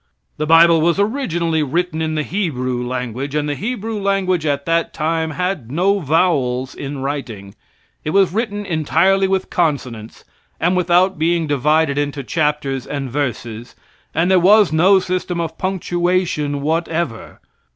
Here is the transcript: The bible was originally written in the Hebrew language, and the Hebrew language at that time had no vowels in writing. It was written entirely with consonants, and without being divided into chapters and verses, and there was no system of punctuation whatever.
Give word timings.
The 0.37 0.47
bible 0.47 0.81
was 0.81 0.99
originally 0.99 1.61
written 1.61 2.01
in 2.01 2.15
the 2.15 2.23
Hebrew 2.23 2.83
language, 2.83 3.35
and 3.35 3.47
the 3.47 3.53
Hebrew 3.53 4.01
language 4.01 4.47
at 4.47 4.65
that 4.65 4.95
time 4.95 5.29
had 5.29 5.71
no 5.71 5.99
vowels 5.99 6.73
in 6.73 7.03
writing. 7.03 7.53
It 8.03 8.09
was 8.09 8.33
written 8.33 8.65
entirely 8.65 9.27
with 9.27 9.51
consonants, 9.51 10.23
and 10.59 10.75
without 10.75 11.19
being 11.19 11.45
divided 11.45 11.99
into 11.99 12.23
chapters 12.23 12.87
and 12.87 13.11
verses, 13.11 13.75
and 14.11 14.31
there 14.31 14.39
was 14.39 14.73
no 14.73 14.97
system 14.97 15.39
of 15.39 15.59
punctuation 15.59 16.61
whatever. 16.63 17.39